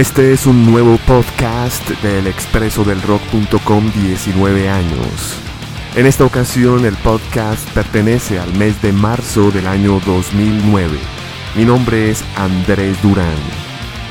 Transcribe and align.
Este 0.00 0.32
es 0.32 0.46
un 0.46 0.64
nuevo 0.64 0.96
podcast 1.06 1.86
del 2.02 2.26
expreso 2.26 2.82
del 2.84 3.02
rock.com 3.02 3.92
19 3.92 4.70
años. 4.70 5.36
En 5.94 6.06
esta 6.06 6.24
ocasión 6.24 6.86
el 6.86 6.94
podcast 6.94 7.68
pertenece 7.72 8.38
al 8.38 8.50
mes 8.54 8.80
de 8.80 8.94
marzo 8.94 9.50
del 9.50 9.66
año 9.66 10.00
2009. 10.06 10.98
Mi 11.54 11.66
nombre 11.66 12.08
es 12.08 12.24
Andrés 12.36 12.96
Durán. 13.02 13.36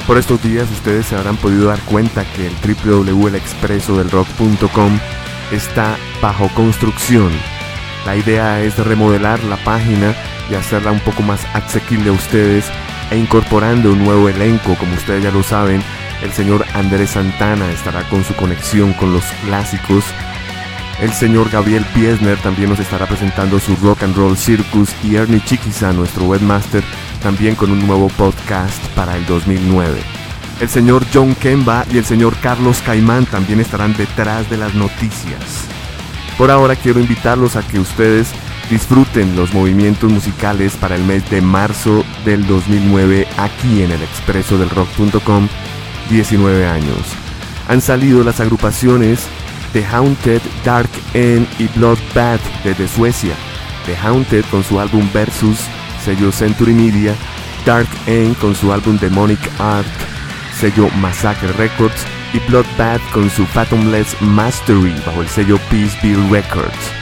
Por 0.05 0.20
estos 0.20 0.43
días 0.43 0.70
ustedes 0.70 1.07
se 1.07 1.15
habrán 1.15 1.38
podido 1.38 1.70
dar 1.70 1.79
cuenta 1.79 2.23
que 2.34 2.45
el 2.45 2.53
www.elexpresodelrock.com 2.85 4.99
está 5.51 5.98
bajo 6.21 6.49
construcción. 6.49 7.31
La 8.05 8.15
idea 8.15 8.62
es 8.62 8.77
remodelar 8.77 9.43
la 9.45 9.57
página 9.63 10.13
y 10.51 10.53
hacerla 10.53 10.91
un 10.91 10.99
poco 10.99 11.23
más 11.23 11.43
asequible 11.55 12.12
a 12.12 12.13
ustedes 12.13 12.65
e 13.12 13.18
incorporando 13.18 13.91
un 13.91 14.04
nuevo 14.04 14.30
elenco, 14.30 14.76
como 14.76 14.94
ustedes 14.94 15.23
ya 15.23 15.31
lo 15.31 15.44
saben, 15.44 15.81
el 16.22 16.31
señor 16.31 16.66
Andrés 16.73 17.12
Santana 17.12 17.72
estará 17.72 18.04
con 18.09 18.23
su 18.23 18.35
conexión 18.35 18.94
con 18.94 19.13
los 19.13 19.23
clásicos. 19.45 20.04
El 21.02 21.13
señor 21.13 21.49
Gabriel 21.49 21.85
Piesner 21.94 22.38
también 22.40 22.70
nos 22.70 22.80
estará 22.80 23.05
presentando 23.05 23.59
su 23.59 23.76
Rock 23.77 24.04
and 24.04 24.16
Roll 24.16 24.38
Circus 24.38 24.90
y 25.04 25.16
Ernie 25.16 25.41
Chiquiza, 25.44 25.94
nuestro 25.94 26.26
webmaster, 26.26 26.84
también 27.23 27.55
con 27.55 27.72
un 27.72 27.88
nuevo 27.88 28.09
podcast 28.09 28.84
para 28.95 29.16
el 29.16 29.26
2009. 29.26 30.01
El 30.60 30.68
señor 30.68 31.05
John 31.13 31.35
Kemba 31.35 31.85
y 31.91 31.98
el 31.98 32.05
señor 32.05 32.35
Carlos 32.41 32.82
Caimán 32.85 33.26
también 33.26 33.62
estarán 33.62 33.96
detrás 33.96 34.49
de 34.49 34.57
las 34.57 34.73
noticias. 34.76 35.66
Por 36.38 36.51
ahora 36.51 36.76
quiero 36.76 36.99
invitarlos 36.99 37.55
a 37.55 37.66
que 37.66 37.79
ustedes 37.79 38.34
disfruten 38.70 39.35
los 39.35 39.53
movimientos 39.53 40.12
musicales 40.12 40.75
para 40.75 40.95
el 40.95 41.03
mes 41.03 41.29
de 41.29 41.41
marzo 41.41 42.03
del 42.25 42.45
2009 42.48 43.27
aquí 43.37 43.81
en 43.84 43.91
el 43.91 44.01
expreso 44.01 44.57
del 44.57 44.70
rock.com 44.70 45.48
19 46.09 46.67
años. 46.67 46.98
Han 47.67 47.81
salido 47.81 48.23
las 48.23 48.39
agrupaciones 48.39 49.27
The 49.73 49.85
Haunted, 49.85 50.41
Dark 50.65 50.89
End 51.13 51.48
y 51.59 51.67
Bloodbath 51.67 52.41
desde 52.63 52.87
Suecia. 52.87 53.35
The 53.85 53.95
Haunted 53.98 54.45
con 54.49 54.63
su 54.63 54.79
álbum 54.79 55.07
Versus, 55.13 55.59
sello 56.04 56.31
Century 56.31 56.73
Media. 56.73 57.13
Dark 57.65 57.87
End 58.07 58.37
con 58.37 58.55
su 58.55 58.71
álbum 58.71 58.98
Demonic 58.98 59.39
Art, 59.59 59.87
sello 60.59 60.89
Massacre 60.99 61.51
Records. 61.54 62.05
Y 62.33 62.39
Bloodbath 62.49 63.01
con 63.11 63.29
su 63.29 63.45
Fathomless 63.45 64.19
Mastery 64.22 64.94
bajo 65.06 65.22
el 65.22 65.29
sello 65.29 65.57
Peaceville 65.69 66.29
Records. 66.29 66.98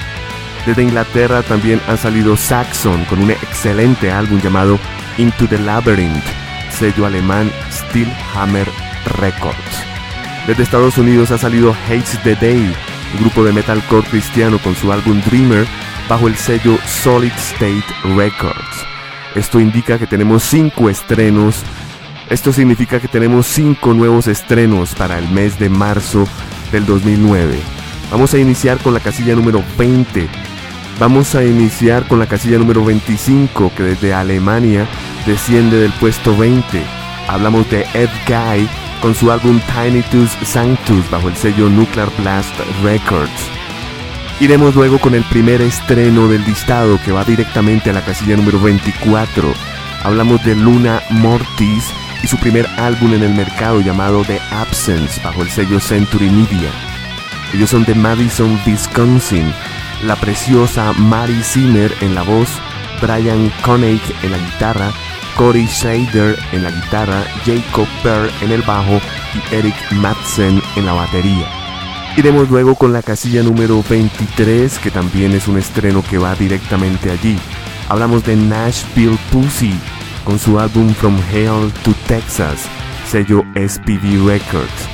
Desde 0.67 0.83
Inglaterra 0.83 1.43
también 1.43 1.79
han 1.87 1.97
salido 1.97 2.35
Saxon 2.35 3.05
con 3.05 3.19
un 3.19 3.31
excelente 3.31 4.11
álbum 4.11 4.41
llamado 4.41 4.77
Into 5.17 5.47
the 5.47 5.57
Labyrinth, 5.57 6.25
sello 6.77 7.05
alemán 7.05 7.49
Steelhammer 7.71 8.67
Records. 9.17 9.55
Desde 10.45 10.63
Estados 10.63 10.97
Unidos 10.97 11.31
ha 11.31 11.37
salido 11.37 11.73
Hates 11.85 12.21
the 12.21 12.35
Day, 12.35 12.75
un 13.13 13.21
grupo 13.21 13.45
de 13.45 13.53
metalcore 13.53 14.09
cristiano 14.09 14.59
con 14.59 14.75
su 14.75 14.91
álbum 14.91 15.21
Dreamer 15.21 15.65
bajo 16.09 16.27
el 16.27 16.35
sello 16.35 16.77
Solid 16.85 17.31
State 17.31 17.85
Records. 18.17 18.85
Esto 19.35 19.61
indica 19.61 19.97
que 19.97 20.05
tenemos 20.05 20.43
5 20.43 20.89
estrenos. 20.89 21.63
Esto 22.29 22.51
significa 22.51 22.99
que 22.99 23.07
tenemos 23.07 23.47
5 23.47 23.93
nuevos 23.93 24.27
estrenos 24.27 24.95
para 24.95 25.17
el 25.17 25.29
mes 25.29 25.57
de 25.59 25.69
marzo 25.69 26.27
del 26.73 26.85
2009. 26.85 27.57
Vamos 28.11 28.33
a 28.33 28.37
iniciar 28.37 28.79
con 28.79 28.93
la 28.93 28.99
casilla 28.99 29.33
número 29.33 29.63
20. 29.77 30.27
Vamos 30.99 31.35
a 31.35 31.43
iniciar 31.43 32.07
con 32.07 32.17
la 32.17 32.25
casilla 32.25 32.57
número 32.57 32.83
25 32.83 33.71
que 33.75 33.83
desde 33.83 34.15
Alemania 34.15 34.87
desciende 35.27 35.77
del 35.77 35.91
puesto 35.93 36.35
20. 36.35 36.81
Hablamos 37.27 37.69
de 37.69 37.85
Ed 37.93 38.09
Guy 38.27 38.67
con 38.99 39.13
su 39.13 39.31
álbum 39.31 39.59
Tinitus 39.71 40.31
Sanctus 40.43 41.07
bajo 41.11 41.27
el 41.27 41.35
sello 41.35 41.69
Nuclear 41.69 42.09
Blast 42.17 42.55
Records. 42.83 43.31
Iremos 44.39 44.73
luego 44.73 44.97
con 44.97 45.13
el 45.13 45.23
primer 45.25 45.61
estreno 45.61 46.27
del 46.27 46.43
listado 46.45 46.99
que 47.05 47.11
va 47.11 47.23
directamente 47.23 47.91
a 47.91 47.93
la 47.93 48.01
casilla 48.01 48.35
número 48.35 48.59
24. 48.59 49.53
Hablamos 50.03 50.43
de 50.43 50.55
Luna 50.55 51.03
Mortis 51.11 51.93
y 52.23 52.27
su 52.27 52.37
primer 52.37 52.65
álbum 52.77 53.13
en 53.13 53.21
el 53.21 53.35
mercado 53.35 53.81
llamado 53.81 54.23
The 54.23 54.39
Absence 54.49 55.21
bajo 55.23 55.43
el 55.43 55.49
sello 55.51 55.79
Century 55.79 56.29
Media. 56.31 56.71
Ellos 57.53 57.69
son 57.69 57.85
de 57.85 57.93
Madison, 57.93 58.59
Wisconsin. 58.65 59.53
La 60.03 60.15
preciosa 60.15 60.93
Mary 60.93 61.41
Zimmer 61.43 61.91
en 62.01 62.13
la 62.13 62.21
voz, 62.21 62.49
Brian 63.01 63.51
Koenig 63.63 64.01
en 64.21 64.31
la 64.31 64.37
guitarra, 64.37 64.91
Corey 65.35 65.67
Schrader 65.67 66.37
en 66.51 66.63
la 66.63 66.71
guitarra, 66.71 67.23
Jacob 67.45 67.87
Pearl 68.03 68.29
en 68.41 68.51
el 68.51 68.61
bajo 68.61 68.99
y 69.33 69.55
Eric 69.55 69.75
Madsen 69.93 70.61
en 70.75 70.85
la 70.85 70.93
batería. 70.93 71.47
Iremos 72.15 72.49
luego 72.49 72.75
con 72.75 72.93
la 72.93 73.01
casilla 73.01 73.41
número 73.43 73.83
23, 73.87 74.79
que 74.79 74.91
también 74.91 75.33
es 75.33 75.47
un 75.47 75.57
estreno 75.57 76.03
que 76.07 76.17
va 76.17 76.35
directamente 76.35 77.11
allí. 77.11 77.37
Hablamos 77.89 78.23
de 78.23 78.35
Nashville 78.35 79.17
Pussy 79.31 79.73
con 80.23 80.37
su 80.37 80.59
álbum 80.59 80.93
From 80.93 81.17
Hell 81.31 81.71
to 81.83 81.93
Texas, 82.07 82.65
sello 83.07 83.43
SPV 83.55 84.27
Records. 84.27 84.89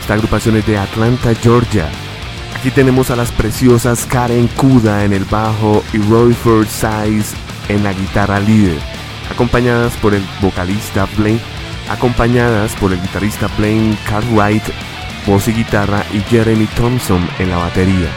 Esta 0.00 0.14
agrupación 0.14 0.56
es 0.56 0.66
de 0.66 0.78
Atlanta, 0.78 1.34
Georgia. 1.34 1.88
Aquí 2.58 2.72
tenemos 2.72 3.12
a 3.12 3.16
las 3.16 3.30
preciosas 3.30 4.04
Karen 4.04 4.48
Kuda 4.48 5.04
en 5.04 5.12
el 5.12 5.24
bajo 5.24 5.84
y 5.92 5.98
Royford 5.98 6.66
Size 6.66 7.36
en 7.68 7.84
la 7.84 7.92
guitarra 7.92 8.40
líder, 8.40 8.80
acompañadas 9.30 9.96
por 9.98 10.12
el 10.12 10.24
vocalista 10.40 11.06
Blaine, 11.16 11.38
acompañadas 11.88 12.74
por 12.74 12.92
el 12.92 13.00
guitarrista 13.00 13.46
Blaine 13.58 13.96
Cartwright, 14.08 14.64
voz 15.24 15.46
y 15.46 15.52
guitarra 15.52 16.04
y 16.12 16.18
Jeremy 16.22 16.66
Thompson 16.74 17.28
en 17.38 17.50
la 17.50 17.58
batería. 17.58 18.08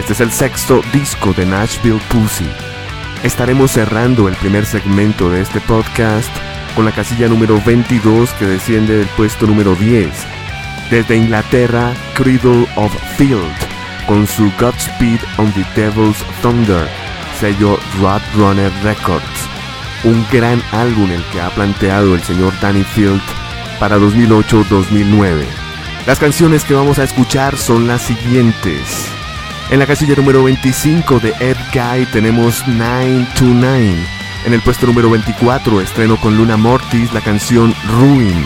Este 0.00 0.14
es 0.14 0.20
el 0.20 0.32
sexto 0.32 0.80
disco 0.94 1.34
de 1.34 1.44
Nashville 1.44 2.00
Pussy. 2.08 2.48
Estaremos 3.22 3.72
cerrando 3.72 4.26
el 4.26 4.36
primer 4.36 4.64
segmento 4.64 5.28
de 5.28 5.42
este 5.42 5.60
podcast 5.60 6.34
con 6.74 6.86
la 6.86 6.92
casilla 6.92 7.28
número 7.28 7.60
22 7.66 8.32
que 8.32 8.46
desciende 8.46 8.96
del 8.96 9.08
puesto 9.08 9.46
número 9.46 9.74
10. 9.74 10.08
Desde 10.90 11.16
Inglaterra, 11.18 11.92
Cradle 12.14 12.66
of 12.76 12.90
Field 13.18 13.61
con 14.06 14.26
su 14.26 14.50
Godspeed 14.58 15.20
on 15.38 15.52
the 15.52 15.64
Devil's 15.74 16.24
Thunder, 16.40 16.88
sello 17.38 17.78
Roadrunner 18.00 18.72
Records. 18.82 19.48
Un 20.04 20.26
gran 20.30 20.62
álbum 20.72 21.10
el 21.10 21.22
que 21.26 21.40
ha 21.40 21.50
planteado 21.50 22.14
el 22.14 22.22
señor 22.22 22.52
Danny 22.60 22.84
Field 22.84 23.22
para 23.78 23.98
2008-2009. 23.98 25.44
Las 26.06 26.18
canciones 26.18 26.64
que 26.64 26.74
vamos 26.74 26.98
a 26.98 27.04
escuchar 27.04 27.56
son 27.56 27.86
las 27.86 28.02
siguientes. 28.02 29.08
En 29.70 29.78
la 29.78 29.86
casilla 29.86 30.14
número 30.16 30.42
25 30.42 31.20
de 31.20 31.32
Ed 31.40 31.56
Guy 31.72 32.06
tenemos 32.06 32.66
929. 32.66 33.96
En 34.44 34.52
el 34.52 34.60
puesto 34.60 34.86
número 34.86 35.08
24 35.10 35.80
estreno 35.80 36.16
con 36.16 36.36
Luna 36.36 36.56
Mortis 36.56 37.12
la 37.12 37.20
canción 37.20 37.74
Ruin. 37.88 38.44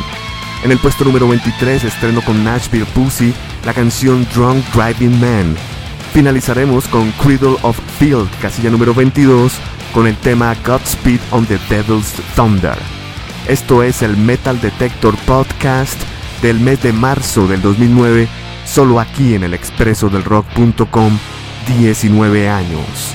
En 0.65 0.73
el 0.73 0.79
puesto 0.79 1.05
número 1.05 1.29
23 1.29 1.85
estreno 1.85 2.23
con 2.23 2.43
Nashville 2.43 2.87
Pussy 2.87 3.33
la 3.65 3.75
canción 3.75 4.27
Drunk 4.35 4.65
Driving 4.75 5.21
Man. 5.21 5.57
Finalizaremos 6.13 6.87
con 6.89 7.11
Cradle 7.13 7.57
of 7.63 7.79
Field, 7.99 8.29
casilla 8.41 8.71
número 8.71 8.95
22, 8.95 9.53
con 9.93 10.07
el 10.07 10.17
tema 10.17 10.57
Godspeed 10.65 11.21
on 11.31 11.45
the 11.47 11.59
Devil's 11.69 12.15
Thunder. 12.35 12.77
Esto 13.49 13.83
es 13.83 14.03
el 14.03 14.17
Metal 14.17 14.61
Detector 14.61 15.17
Podcast 15.27 16.01
del 16.43 16.59
mes 16.61 16.83
de 16.83 16.93
marzo 16.93 17.47
del 17.47 17.61
2009, 17.61 18.29
solo 18.65 18.99
aquí 18.99 19.35
en 19.35 19.45
el 19.45 19.55
expreso 19.55 20.09
del 20.09 20.25
rock.com, 20.25 21.19
19 21.67 22.49
años. 22.49 23.15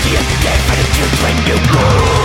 idea, 0.00 0.20
definite 0.42 0.90
to 0.94 1.04
bring 1.20 1.36
you 1.46 2.19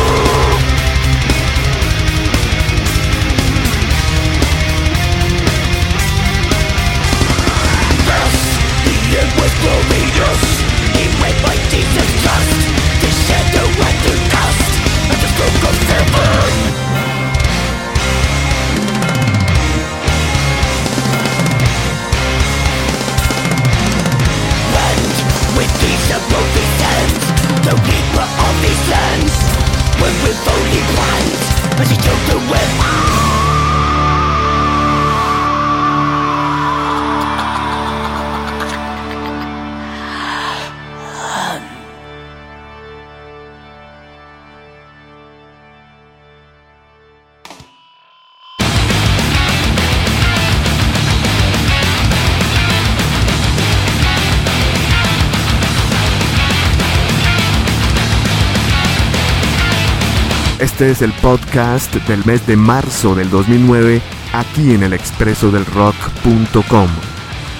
Este 60.75 60.91
es 60.91 61.01
el 61.01 61.13
podcast 61.13 61.95
del 62.05 62.25
mes 62.25 62.45
de 62.45 62.57
marzo 62.57 63.15
del 63.15 63.29
2009 63.29 64.01
aquí 64.33 64.73
en 64.73 64.83
el 64.83 64.91
expreso 64.91 65.49
del 65.49 65.65
rock.com. 65.65 66.89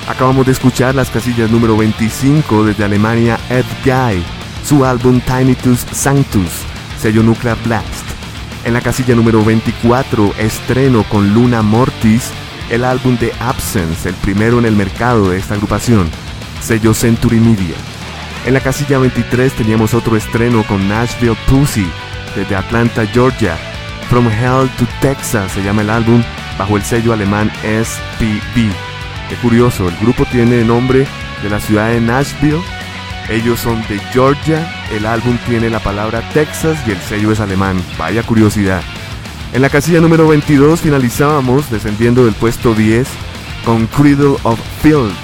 Acabamos 0.09 0.45
de 0.45 0.51
escuchar 0.51 0.95
las 0.95 1.09
casillas 1.09 1.49
número 1.49 1.77
25 1.77 2.65
desde 2.65 2.83
Alemania 2.83 3.39
Ed 3.49 3.63
Guy, 3.85 4.21
su 4.65 4.83
álbum 4.83 5.21
Tinitus 5.21 5.85
Sanctus, 5.93 6.63
sello 6.99 7.23
Nuclear 7.23 7.57
Blast. 7.63 8.05
En 8.65 8.73
la 8.73 8.81
casilla 8.81 9.15
número 9.15 9.45
24 9.45 10.33
estreno 10.37 11.03
con 11.03 11.33
Luna 11.33 11.61
Mortis 11.61 12.31
el 12.69 12.83
álbum 12.83 13.15
The 13.15 13.31
Absence, 13.39 14.09
el 14.09 14.15
primero 14.15 14.59
en 14.59 14.65
el 14.65 14.75
mercado 14.75 15.29
de 15.29 15.37
esta 15.37 15.53
agrupación, 15.53 16.09
sello 16.61 16.93
Century 16.93 17.39
Media. 17.39 17.75
En 18.45 18.53
la 18.53 18.59
casilla 18.59 18.99
23 18.99 19.53
teníamos 19.53 19.93
otro 19.93 20.17
estreno 20.17 20.63
con 20.63 20.89
Nashville 20.89 21.37
Pussy, 21.47 21.87
desde 22.35 22.55
Atlanta, 22.55 23.05
Georgia. 23.05 23.57
From 24.09 24.27
Hell 24.27 24.69
to 24.77 24.85
Texas 25.01 25.51
se 25.51 25.63
llama 25.63 25.81
el 25.81 25.89
álbum 25.89 26.23
bajo 26.57 26.77
el 26.77 26.83
sello 26.83 27.13
alemán 27.13 27.51
SPB. 27.63 28.71
Qué 29.29 29.35
curioso, 29.41 29.89
el 29.89 29.95
grupo 29.97 30.25
tiene 30.25 30.63
nombre 30.63 31.07
de 31.41 31.49
la 31.49 31.59
ciudad 31.59 31.89
de 31.89 31.99
Nashville. 31.99 32.61
Ellos 33.29 33.59
son 33.59 33.81
de 33.87 33.97
Georgia, 34.11 34.71
el 34.91 35.05
álbum 35.05 35.37
tiene 35.47 35.69
la 35.69 35.79
palabra 35.79 36.21
Texas 36.33 36.77
y 36.87 36.91
el 36.91 36.99
sello 36.99 37.31
es 37.31 37.39
alemán. 37.39 37.81
Vaya 37.97 38.21
curiosidad. 38.21 38.81
En 39.53 39.61
la 39.61 39.69
casilla 39.69 40.01
número 40.01 40.27
22 40.27 40.81
finalizábamos 40.81 41.71
descendiendo 41.71 42.25
del 42.25 42.35
puesto 42.35 42.75
10 42.75 43.07
con 43.65 43.87
Cradle 43.87 44.35
of 44.43 44.59
Field, 44.83 45.15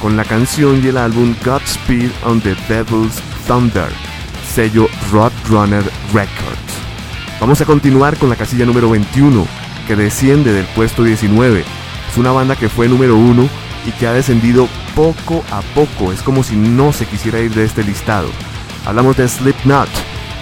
con 0.00 0.16
la 0.16 0.24
canción 0.24 0.82
y 0.82 0.88
el 0.88 0.96
álbum 0.96 1.34
Godspeed 1.44 2.10
on 2.24 2.40
the 2.40 2.54
Devil's 2.68 3.20
Thunder 3.46 4.11
sello 4.52 4.86
Roadrunner 5.10 5.82
Records. 6.12 6.72
Vamos 7.40 7.60
a 7.62 7.64
continuar 7.64 8.18
con 8.18 8.28
la 8.28 8.36
casilla 8.36 8.66
número 8.66 8.90
21, 8.90 9.46
que 9.86 9.96
desciende 9.96 10.52
del 10.52 10.66
puesto 10.66 11.02
19. 11.02 11.64
Es 12.10 12.18
una 12.18 12.32
banda 12.32 12.54
que 12.54 12.68
fue 12.68 12.86
número 12.86 13.16
1 13.16 13.48
y 13.86 13.92
que 13.92 14.06
ha 14.06 14.12
descendido 14.12 14.68
poco 14.94 15.42
a 15.50 15.62
poco. 15.74 16.12
Es 16.12 16.20
como 16.20 16.42
si 16.42 16.56
no 16.56 16.92
se 16.92 17.06
quisiera 17.06 17.40
ir 17.40 17.54
de 17.54 17.64
este 17.64 17.82
listado. 17.82 18.28
Hablamos 18.84 19.16
de 19.16 19.26
Slipknot 19.26 19.88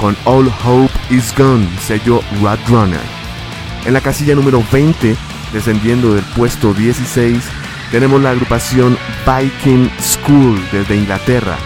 con 0.00 0.16
All 0.24 0.52
Hope 0.64 0.92
Is 1.10 1.32
Gone, 1.36 1.68
sello 1.86 2.20
Roadrunner. 2.42 3.00
En 3.86 3.92
la 3.92 4.00
casilla 4.00 4.34
número 4.34 4.62
20, 4.72 5.16
descendiendo 5.52 6.14
del 6.14 6.24
puesto 6.36 6.74
16, 6.74 7.44
tenemos 7.92 8.20
la 8.20 8.30
agrupación 8.30 8.98
Viking 9.24 9.88
School 10.00 10.60
desde 10.72 10.96
Inglaterra. 10.96 11.56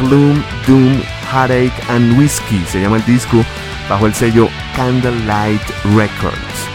Gloom, 0.00 0.42
Doom 0.66 1.00
Heartache 1.32 1.72
and 1.88 2.18
Whiskey, 2.18 2.64
se 2.68 2.80
llama 2.80 2.96
el 2.96 3.04
disco, 3.04 3.44
bajo 3.88 4.06
el 4.06 4.14
sello 4.14 4.48
Candlelight 4.76 5.62
Records. 5.94 6.68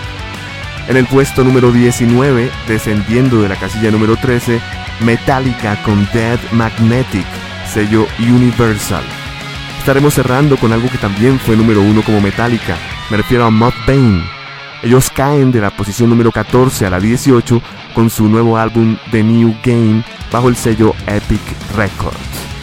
En 0.87 0.97
el 0.97 1.05
puesto 1.05 1.43
número 1.43 1.71
19, 1.71 2.51
descendiendo 2.67 3.41
de 3.41 3.49
la 3.49 3.55
casilla 3.55 3.91
número 3.91 4.15
13, 4.17 4.59
Metallica 5.01 5.81
con 5.83 6.07
Dead 6.13 6.39
Magnetic, 6.51 7.25
sello 7.71 8.07
Universal. 8.19 9.03
Estaremos 9.77 10.13
cerrando 10.13 10.57
con 10.57 10.73
algo 10.73 10.89
que 10.89 10.97
también 10.97 11.39
fue 11.39 11.55
número 11.55 11.81
1 11.81 12.01
como 12.01 12.21
Metallica, 12.21 12.75
me 13.09 13.17
refiero 13.17 13.45
a 13.45 13.49
Mudvayne. 13.51 14.23
Ellos 14.81 15.09
caen 15.09 15.51
de 15.51 15.61
la 15.61 15.71
posición 15.71 16.09
número 16.09 16.31
14 16.31 16.85
a 16.85 16.89
la 16.89 16.99
18 16.99 17.61
con 17.93 18.09
su 18.09 18.27
nuevo 18.29 18.57
álbum 18.57 18.97
The 19.11 19.23
New 19.23 19.55
Game 19.63 20.03
bajo 20.31 20.47
el 20.47 20.55
sello 20.55 20.95
Epic 21.05 21.41
Records 21.75 22.58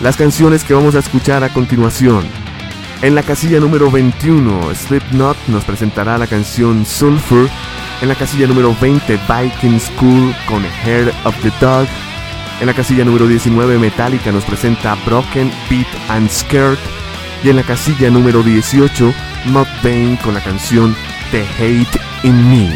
las 0.00 0.16
canciones 0.16 0.64
que 0.64 0.74
vamos 0.74 0.94
a 0.94 1.00
escuchar 1.00 1.44
a 1.44 1.52
continuación. 1.52 2.24
En 3.02 3.14
la 3.14 3.22
casilla 3.22 3.60
número 3.60 3.90
21, 3.90 4.74
Slipknot 4.74 5.36
nos 5.48 5.64
presentará 5.64 6.18
la 6.18 6.26
canción 6.26 6.84
Sulfur. 6.86 7.48
En 8.00 8.08
la 8.08 8.14
casilla 8.14 8.46
número 8.46 8.74
20, 8.80 9.18
Viking 9.28 9.78
School 9.78 10.34
con 10.48 10.64
Hair 10.84 11.12
of 11.24 11.36
the 11.42 11.52
Dog. 11.60 11.86
En 12.60 12.66
la 12.66 12.74
casilla 12.74 13.04
número 13.04 13.26
19, 13.26 13.78
Metallica 13.78 14.32
nos 14.32 14.44
presenta 14.44 14.96
Broken, 15.06 15.50
Beat 15.68 15.88
and 16.08 16.30
Scared. 16.30 16.78
Y 17.42 17.50
en 17.50 17.56
la 17.56 17.62
casilla 17.62 18.10
número 18.10 18.42
18, 18.42 19.14
Mudvayne 19.46 20.18
con 20.22 20.34
la 20.34 20.40
canción 20.40 20.94
The 21.30 21.46
Hate 21.58 22.00
in 22.22 22.50
Me. 22.50 22.70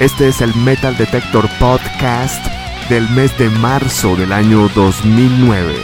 Este 0.00 0.28
es 0.28 0.40
el 0.40 0.54
Metal 0.56 0.96
Detector 0.96 1.48
Podcast 1.58 2.44
del 2.88 3.08
mes 3.10 3.36
de 3.38 3.48
marzo 3.48 4.16
del 4.16 4.32
año 4.32 4.68
2009. 4.74 5.74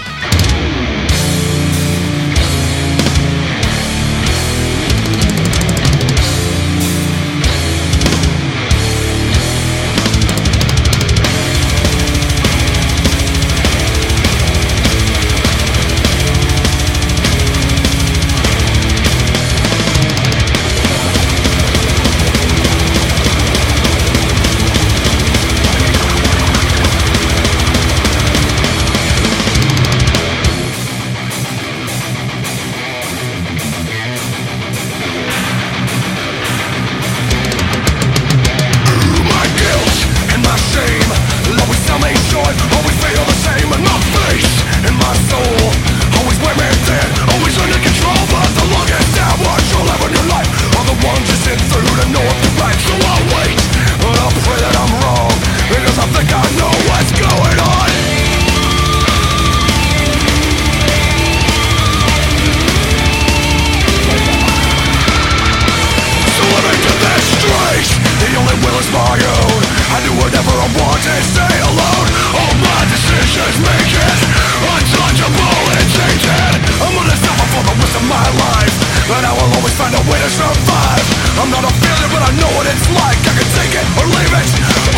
find 79.88 80.06
a 80.06 80.10
way 80.10 80.18
to 80.18 80.30
survive. 80.30 81.06
I'm 81.40 81.50
not 81.50 81.64
a 81.64 81.72
failure 81.80 82.08
but 82.12 82.22
I 82.22 82.32
know 82.36 82.50
what 82.56 82.66
it's 82.66 82.88
like. 82.90 83.18
I 83.24 83.32
can 83.36 83.48
take 83.56 83.74
it 83.74 83.86
or 83.96 84.06
leave 84.06 84.32
it 84.32 84.48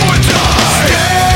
or 0.03 0.17
die. 0.27 0.87
Stay 0.87 1.30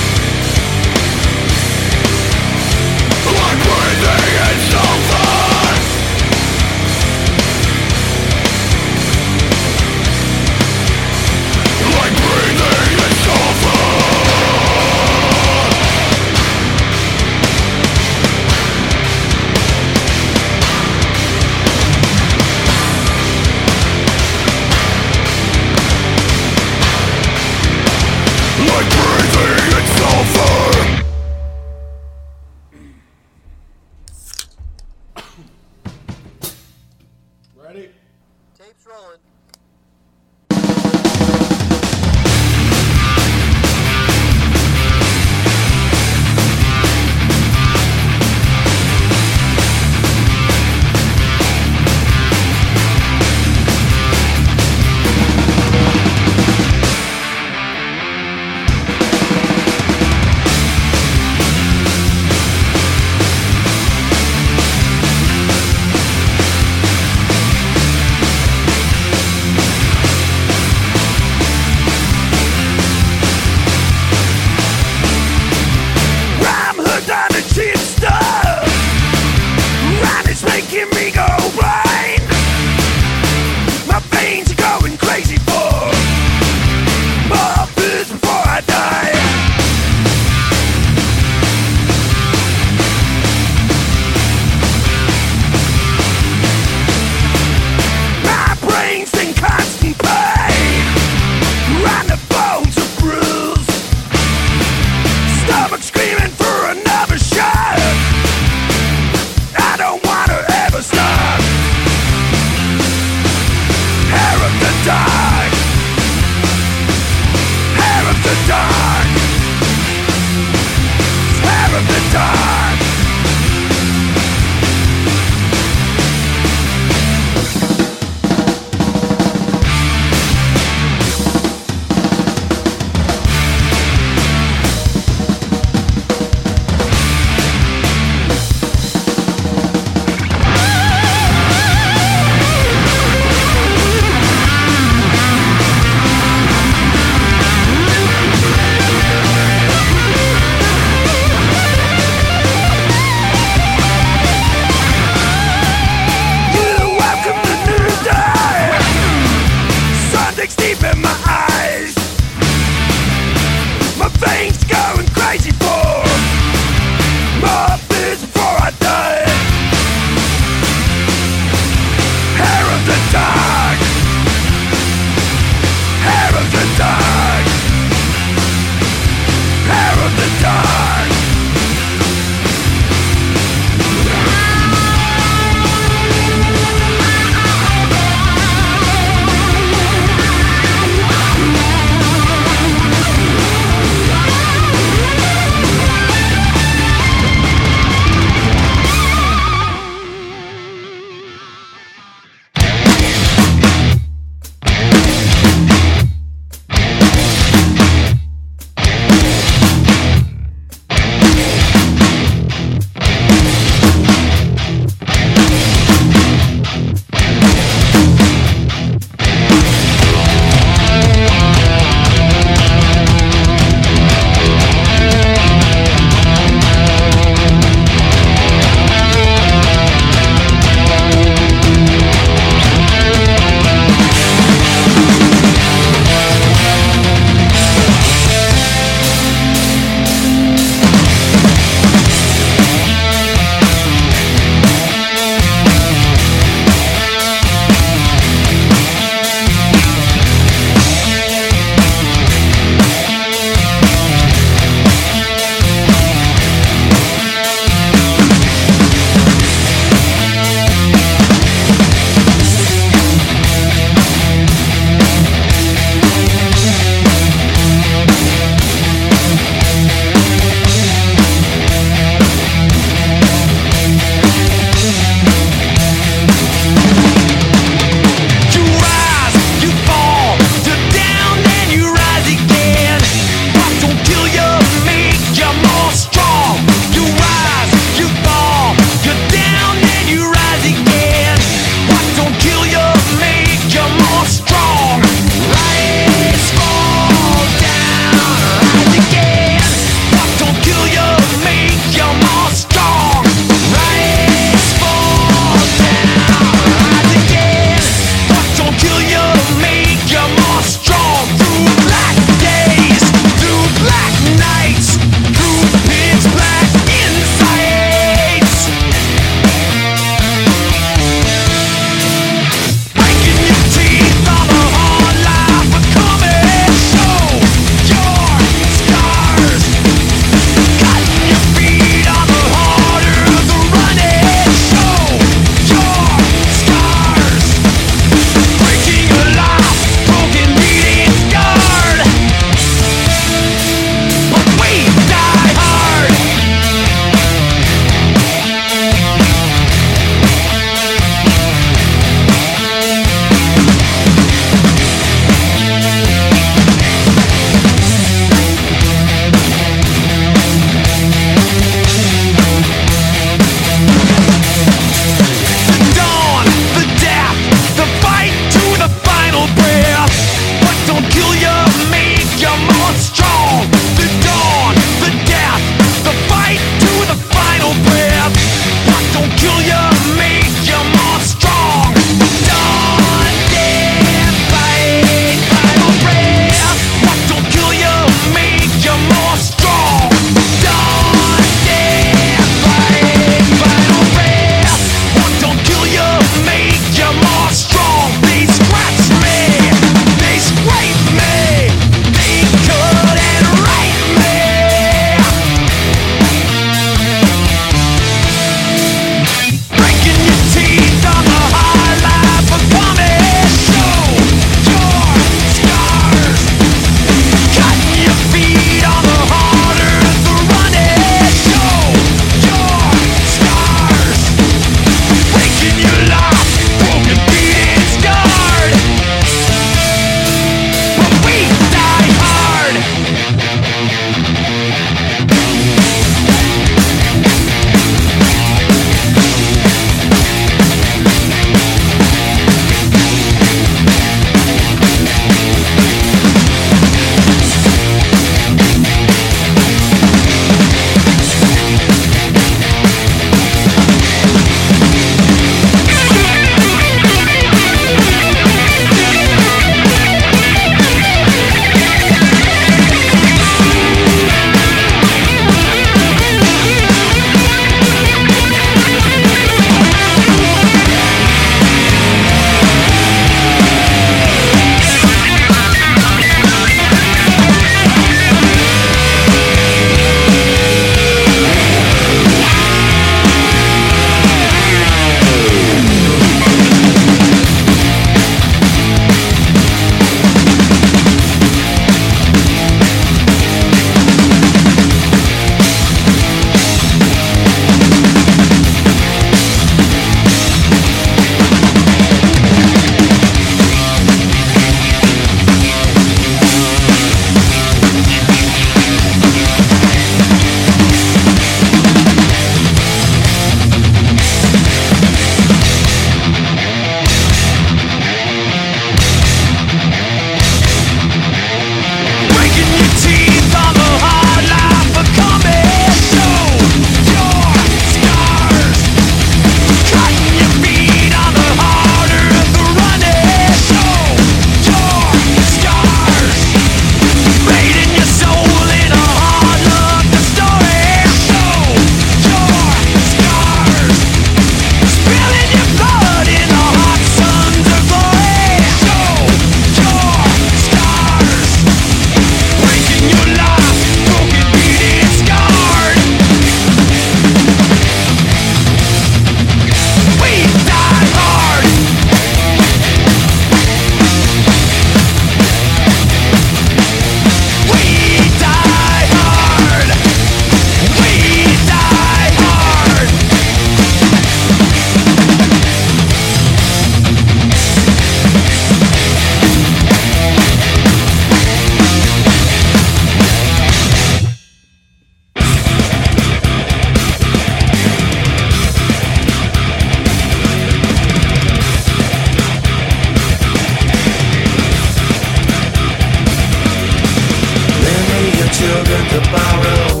to 598.64 599.20
borrow. 599.28 600.00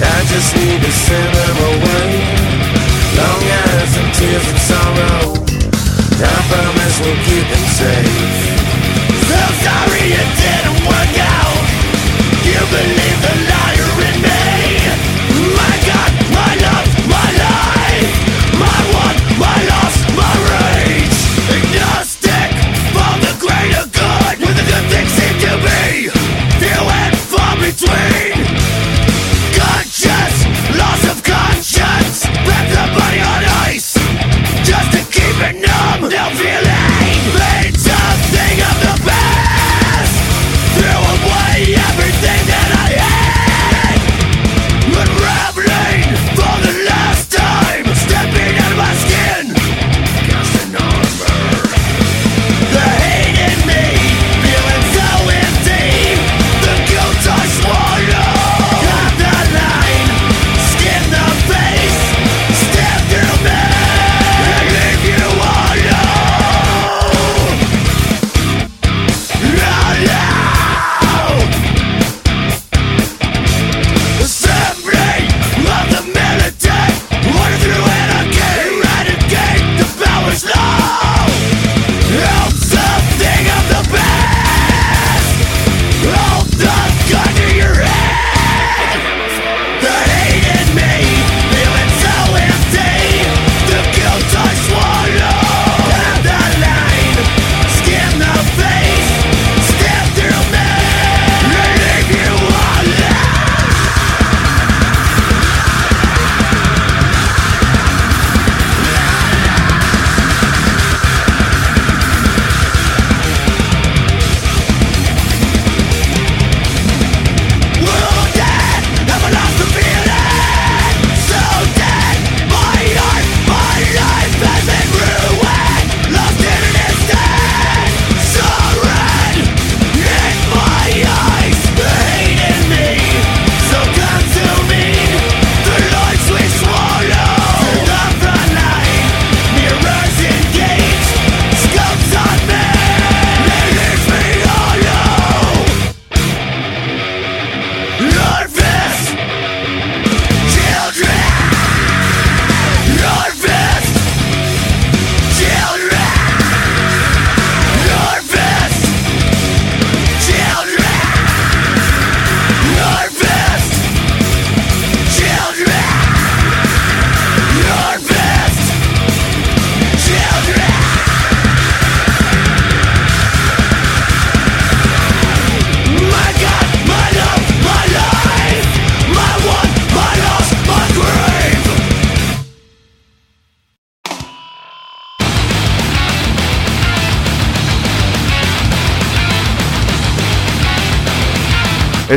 I 0.00 0.18
just 0.32 0.56
need 0.56 0.80
to 0.80 0.90
send 0.90 1.30
them 1.36 1.56
away. 1.72 2.08
Long 3.20 3.42
as 3.68 3.88
some 3.94 4.10
tears 4.16 4.46
and 4.48 4.60
sorrow. 4.64 5.36
I 6.16 6.36
promise 6.48 6.96
we'll 7.00 7.20
keep 7.28 7.44
them 7.52 7.66
safe. 7.76 8.32
So 9.28 9.40
sorry 9.66 10.06
it 10.08 10.30
didn't 10.40 10.80
work 10.88 11.16
out. 11.20 11.64
You 12.48 12.60
believe 12.72 13.05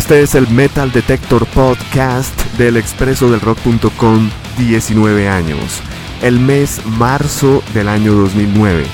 Este 0.09 0.23
es 0.23 0.33
el 0.33 0.47
Metal 0.47 0.91
Detector 0.91 1.45
Podcast 1.45 2.35
del 2.57 2.77
expreso 2.77 3.29
del 3.29 3.41
rock.com 3.41 4.27
19 4.57 5.29
años, 5.29 5.83
el 6.23 6.39
mes 6.39 6.83
marzo 6.83 7.61
del 7.75 7.87
año 7.87 8.13
2009. 8.13 8.87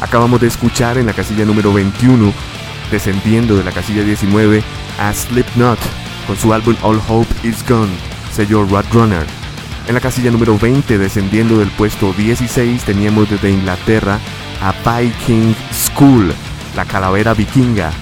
Acabamos 0.00 0.40
de 0.40 0.48
escuchar 0.48 0.98
en 0.98 1.06
la 1.06 1.12
casilla 1.12 1.44
número 1.44 1.72
21, 1.72 2.32
descendiendo 2.90 3.56
de 3.56 3.62
la 3.62 3.70
casilla 3.70 4.02
19, 4.02 4.64
a 4.98 5.12
Slipknot 5.12 5.78
con 6.26 6.36
su 6.36 6.52
álbum 6.52 6.74
All 6.82 7.00
Hope 7.06 7.32
Is 7.44 7.64
Gone, 7.68 7.94
sello 8.32 8.64
Roadrunner. 8.64 9.26
En 9.86 9.94
la 9.94 10.00
casilla 10.00 10.32
número 10.32 10.58
20, 10.58 10.98
descendiendo 10.98 11.60
del 11.60 11.70
puesto 11.70 12.12
16, 12.14 12.82
teníamos 12.82 13.30
desde 13.30 13.52
Inglaterra 13.52 14.18
a 14.60 14.72
Viking 14.72 15.54
School, 15.72 16.34
la 16.74 16.84
calavera 16.84 17.32
vikinga, 17.32 17.92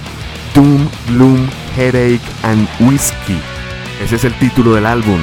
Doom, 0.57 0.89
Gloom, 1.09 1.47
Headache 1.75 2.19
and 2.41 2.67
Whiskey. 2.79 3.39
Ese 4.01 4.15
es 4.15 4.23
el 4.23 4.33
título 4.39 4.73
del 4.73 4.87
álbum. 4.87 5.21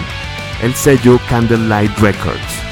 El 0.62 0.72
sello 0.74 1.18
Candlelight 1.28 1.98
Records. 1.98 2.62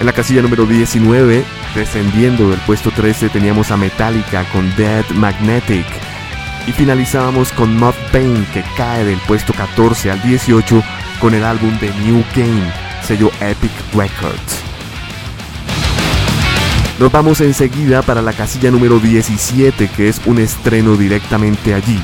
En 0.00 0.04
la 0.04 0.12
casilla 0.12 0.42
número 0.42 0.66
19, 0.66 1.42
descendiendo 1.74 2.50
del 2.50 2.60
puesto 2.60 2.90
13, 2.90 3.30
teníamos 3.30 3.70
a 3.70 3.78
Metallica 3.78 4.44
con 4.52 4.70
Dead 4.76 5.08
Magnetic. 5.14 5.86
Y 6.66 6.72
finalizábamos 6.72 7.52
con 7.52 7.74
Mudvayne 7.78 8.46
que 8.52 8.64
cae 8.76 9.02
del 9.06 9.18
puesto 9.26 9.54
14 9.54 10.10
al 10.10 10.20
18 10.20 10.82
con 11.20 11.32
el 11.32 11.42
álbum 11.42 11.78
de 11.78 11.88
New 12.04 12.22
Game, 12.36 12.70
sello 13.02 13.30
Epic 13.40 13.72
Records. 13.94 14.59
Nos 17.00 17.10
vamos 17.10 17.40
enseguida 17.40 18.02
para 18.02 18.20
la 18.20 18.34
casilla 18.34 18.70
número 18.70 18.98
17, 18.98 19.88
que 19.88 20.10
es 20.10 20.20
un 20.26 20.38
estreno 20.38 20.98
directamente 20.98 21.72
allí. 21.72 21.98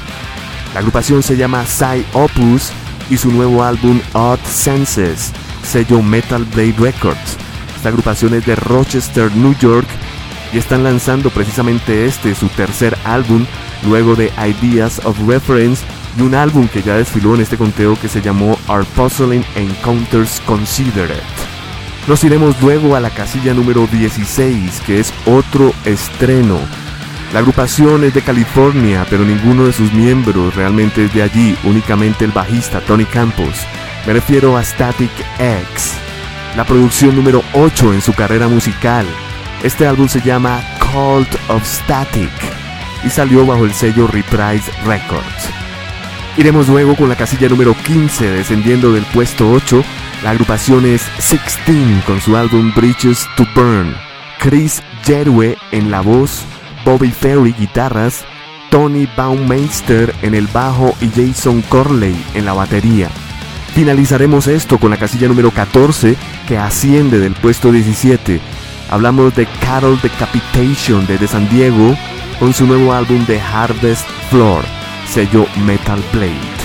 La 0.72 0.80
agrupación 0.80 1.22
se 1.22 1.36
llama 1.36 1.66
Psy 1.66 2.02
Opus 2.14 2.70
y 3.10 3.18
su 3.18 3.30
nuevo 3.30 3.62
álbum 3.62 4.00
Odd 4.14 4.38
Senses, 4.46 5.32
sello 5.62 6.00
Metal 6.00 6.46
Blade 6.46 6.76
Records. 6.78 7.36
Esta 7.76 7.90
agrupación 7.90 8.32
es 8.32 8.46
de 8.46 8.56
Rochester, 8.56 9.30
New 9.36 9.54
York, 9.58 9.86
y 10.54 10.56
están 10.56 10.82
lanzando 10.82 11.28
precisamente 11.28 12.06
este, 12.06 12.34
su 12.34 12.48
tercer 12.48 12.96
álbum, 13.04 13.44
luego 13.86 14.14
de 14.14 14.32
Ideas 14.38 15.04
of 15.04 15.18
Reference 15.28 15.84
y 16.16 16.22
un 16.22 16.34
álbum 16.34 16.68
que 16.68 16.82
ya 16.82 16.96
desfiló 16.96 17.34
en 17.34 17.42
este 17.42 17.58
conteo 17.58 18.00
que 18.00 18.08
se 18.08 18.22
llamó 18.22 18.58
Our 18.66 18.86
Puzzling 18.86 19.44
Encounters 19.56 20.40
Considered. 20.46 21.45
Nos 22.06 22.22
iremos 22.22 22.60
luego 22.62 22.94
a 22.94 23.00
la 23.00 23.10
casilla 23.10 23.52
número 23.52 23.88
16, 23.88 24.80
que 24.86 25.00
es 25.00 25.12
otro 25.26 25.72
estreno. 25.84 26.56
La 27.32 27.40
agrupación 27.40 28.04
es 28.04 28.14
de 28.14 28.22
California, 28.22 29.04
pero 29.10 29.24
ninguno 29.24 29.64
de 29.64 29.72
sus 29.72 29.92
miembros 29.92 30.54
realmente 30.54 31.06
es 31.06 31.12
de 31.12 31.24
allí, 31.24 31.56
únicamente 31.64 32.24
el 32.24 32.30
bajista 32.30 32.80
Tony 32.80 33.06
Campos. 33.06 33.66
Me 34.06 34.12
refiero 34.12 34.56
a 34.56 34.62
Static 34.62 35.10
X, 35.40 35.94
la 36.56 36.64
producción 36.64 37.16
número 37.16 37.42
8 37.54 37.94
en 37.94 38.00
su 38.00 38.12
carrera 38.12 38.46
musical. 38.46 39.04
Este 39.64 39.84
álbum 39.84 40.06
se 40.06 40.20
llama 40.20 40.60
Cult 40.78 41.34
of 41.48 41.64
Static 41.66 42.30
y 43.04 43.10
salió 43.10 43.44
bajo 43.44 43.64
el 43.64 43.74
sello 43.74 44.06
Reprise 44.06 44.70
Records. 44.84 45.50
Iremos 46.36 46.68
luego 46.68 46.94
con 46.94 47.08
la 47.08 47.16
casilla 47.16 47.48
número 47.48 47.74
15, 47.74 48.30
descendiendo 48.30 48.92
del 48.92 49.04
puesto 49.06 49.50
8. 49.50 49.82
La 50.22 50.30
agrupación 50.30 50.86
es 50.86 51.04
16 51.16 52.04
con 52.04 52.20
su 52.20 52.36
álbum 52.36 52.72
Bridges 52.74 53.26
to 53.36 53.46
Burn. 53.54 53.94
Chris 54.38 54.82
Jerwe 55.04 55.56
en 55.72 55.90
la 55.90 56.00
voz, 56.00 56.44
Bobby 56.84 57.10
Ferry 57.10 57.52
guitarras, 57.52 58.24
Tony 58.70 59.06
Baumeister 59.16 60.14
en 60.22 60.34
el 60.34 60.46
bajo 60.48 60.94
y 61.00 61.08
Jason 61.08 61.62
Corley 61.62 62.16
en 62.34 62.44
la 62.44 62.54
batería. 62.54 63.08
Finalizaremos 63.74 64.46
esto 64.46 64.78
con 64.78 64.90
la 64.90 64.96
casilla 64.96 65.28
número 65.28 65.50
14 65.50 66.16
que 66.48 66.56
asciende 66.56 67.18
del 67.18 67.34
puesto 67.34 67.70
17. 67.70 68.40
Hablamos 68.90 69.34
de 69.36 69.46
Carol 69.60 70.00
Decapitation 70.00 71.06
desde 71.06 71.28
San 71.28 71.48
Diego 71.50 71.94
con 72.38 72.54
su 72.54 72.66
nuevo 72.66 72.92
álbum 72.92 73.24
de 73.26 73.40
Harvest 73.40 74.06
Floor, 74.30 74.64
sello 75.08 75.46
Metal 75.64 76.02
Blade. 76.12 76.56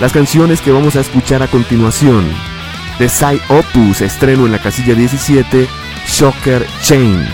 Las 0.00 0.12
canciones 0.12 0.60
que 0.60 0.70
vamos 0.70 0.96
a 0.96 1.00
escuchar 1.00 1.42
a 1.42 1.48
continuación. 1.48 2.24
De 2.98 3.08
Psy 3.08 3.40
Opus, 3.48 4.00
estreno 4.00 4.46
en 4.46 4.52
la 4.52 4.58
casilla 4.58 4.94
17, 4.94 5.68
Shocker 6.06 6.66
Chain. 6.82 7.24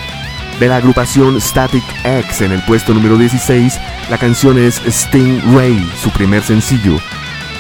De 0.61 0.69
la 0.69 0.77
agrupación 0.77 1.41
Static 1.41 1.83
X 2.05 2.43
en 2.43 2.53
el 2.53 2.63
puesto 2.65 2.93
número 2.93 3.17
16, 3.17 3.81
la 4.11 4.19
canción 4.19 4.59
es 4.59 4.83
Sting 4.85 5.41
Ray, 5.55 5.91
su 5.97 6.11
primer 6.11 6.43
sencillo. 6.43 6.99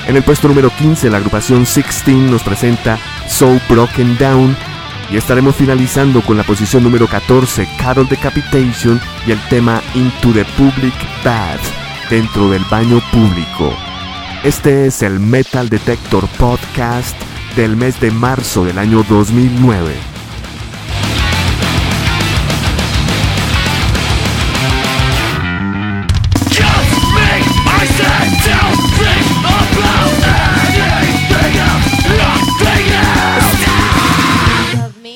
En 0.07 0.16
el 0.16 0.22
puesto 0.22 0.48
número 0.48 0.68
15, 0.68 1.09
la 1.09 1.16
agrupación 1.16 1.61
16 1.61 2.30
nos 2.30 2.42
presenta 2.42 2.98
So 3.26 3.59
Broken 3.70 4.18
Down. 4.18 4.55
Y 5.11 5.16
estaremos 5.16 5.57
finalizando 5.57 6.20
con 6.22 6.36
la 6.36 6.44
posición 6.44 6.82
número 6.82 7.07
14, 7.07 7.66
Carol 7.78 8.09
Decapitation 8.09 9.00
y 9.26 9.32
el 9.32 9.40
tema 9.48 9.82
Into 9.94 10.32
the 10.32 10.44
Public 10.57 10.94
Bath, 11.24 11.61
dentro 12.11 12.50
del 12.50 12.64
baño 12.70 13.00
público. 13.12 13.74
Este 14.42 14.86
es 14.86 15.02
el 15.02 15.20
Metal 15.20 15.70
Detector 15.70 16.26
Podcast 16.38 17.16
del 17.57 17.76
mes 17.76 18.00
de 18.00 18.11
marzo 18.11 18.64
del 18.64 18.78
año 18.78 19.05
2009. 19.09 19.94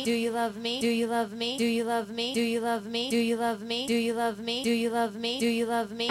Do 0.04 0.14
you 0.14 0.32
love 0.32 0.56
me? 0.56 0.80
Do 0.80 0.86
you 0.86 1.06
love 1.08 1.32
me? 1.32 1.58
Do 1.58 1.64
you 1.64 1.84
love 1.84 2.10
me? 2.10 2.34
Do 2.34 2.40
you 2.40 2.60
love 2.60 2.86
me? 2.86 3.10
Do 3.10 3.16
you 3.16 4.14
love 4.14 4.40
me? 4.40 4.62
Do 4.62 4.70
you 4.70 4.88
love 4.88 5.14
me? 5.16 5.40
Do 5.40 5.46
you 5.46 5.66
love 5.66 5.90
me? 5.92 6.08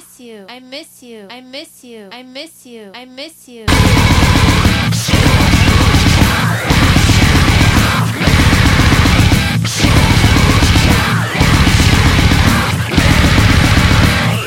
Do 0.00 0.24
you? 0.24 0.46
I 0.48 0.60
miss 0.60 1.02
you. 1.02 1.26
I 1.28 1.42
miss 1.42 1.84
you. 1.84 2.08
I 2.10 2.22
miss 2.22 2.64
you. 2.64 2.90
I 2.94 3.04
miss 3.04 3.48
you. 3.48 3.66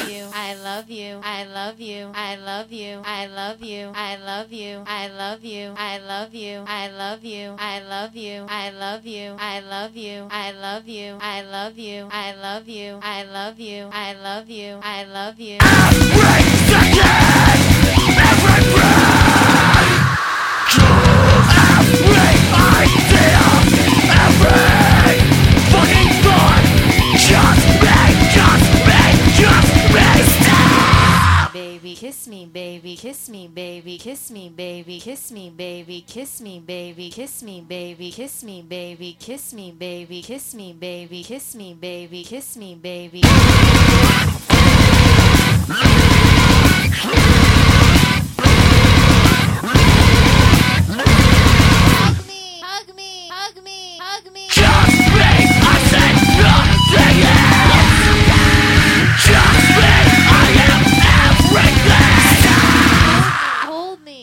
I 0.06 0.10
miss 0.10 0.14
you. 0.14 0.30
I 0.34 0.54
love 0.64 0.90
you. 0.90 1.22
I 1.24 1.46
love 1.46 1.80
you. 1.80 2.12
I 2.14 2.36
love 2.36 2.72
you. 2.72 3.02
I 3.06 3.26
love 3.28 3.62
you. 3.62 3.92
I 3.96 4.18
love 4.18 4.52
you. 4.52 4.84
I 4.86 5.08
love 5.08 5.44
you. 5.44 5.76
I 5.78 5.98
love 5.98 6.34
you. 6.34 6.66
I 6.68 6.90
love 6.90 7.24
you. 7.24 7.56
I 7.58 7.80
love 7.80 8.16
you. 8.16 8.46
I 8.50 8.70
love 8.70 9.06
you. 9.06 9.36
I 9.38 9.60
love 9.60 9.96
you. 9.96 10.28
I 10.30 10.52
love 10.52 10.88
you. 10.90 11.18
I 11.22 11.42
love 11.44 11.78
you. 11.80 12.10
I 12.12 12.34
love 12.34 12.68
you. 12.68 13.00
I 13.02 13.24
love 13.24 13.60
you. 13.60 13.90
I 13.94 14.14
love 14.14 14.50
you. 14.50 14.80
I 14.84 15.04
love 15.06 15.40
you. 15.40 15.60
Baby, 22.84 23.03
kiss 33.14 33.30
me, 33.30 33.48
baby, 33.48 34.00
kiss 34.00 34.32
me, 34.32 34.50
baby, 34.50 35.00
kiss 35.00 35.32
me, 35.32 35.52
baby, 35.52 36.02
kiss 36.02 36.42
me, 36.42 36.60
baby, 36.60 37.12
kiss 37.12 37.44
me, 37.44 37.62
baby, 37.62 38.10
kiss 38.10 38.42
me, 38.42 38.64
baby, 38.64 39.14
kiss 39.20 39.54
me, 39.54 39.72
baby, 39.72 40.24
kiss 40.24 40.56
me, 40.56 40.74
baby, 40.74 41.24
kiss 41.24 41.54
me, 41.54 41.76
baby, 41.76 42.24
kiss 42.24 42.58
me, 42.58 42.74
baby. 42.74 43.22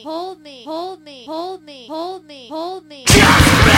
Hold 0.02 0.40
me, 0.40 0.64
hold 0.64 1.02
me, 1.02 1.24
hold 1.26 1.62
me, 1.62 1.86
hold 1.86 2.24
me, 2.24 2.48
hold 2.48 2.86
me, 2.86 3.04
hold 3.06 3.36
me. 3.36 3.70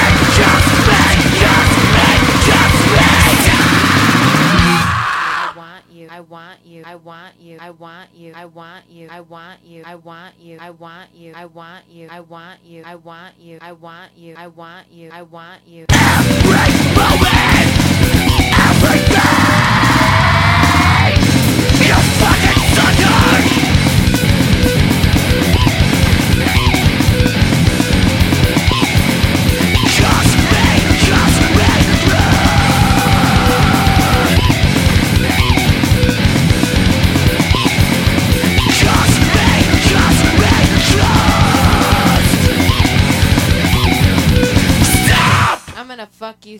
I 5.45 5.53
want 5.57 5.85
you. 5.91 6.09
I 6.09 6.20
want 6.20 6.61
you. 6.64 6.83
I 6.85 6.95
want 6.95 7.35
you. 7.41 7.59
I 7.59 7.70
want 7.70 8.14
you. 8.14 8.33
I 8.35 8.45
want 8.47 8.85
you. 8.87 9.09
I 9.11 9.20
want 9.20 9.64
you. 9.64 9.85
I 9.85 9.95
want 9.95 10.35
you. 10.39 10.59
I 10.61 10.70
want 10.70 11.14
you. 11.14 11.33
I 11.35 11.45
want 11.45 11.89
you. 11.89 12.09
I 12.09 12.20
want 12.20 12.64
you. 12.68 12.85
I 12.89 12.95
want 12.95 13.39
you. 13.39 13.61
I 13.61 13.73
want 13.73 14.12
you. 14.16 14.37
I 14.39 14.47
want 14.47 14.93
you. 14.93 15.11
I 15.11 15.23
want 15.23 15.66
you. 15.66 15.87
I'm 15.91 17.41
gonna 45.97 46.07
fuck 46.07 46.47
you. 46.47 46.59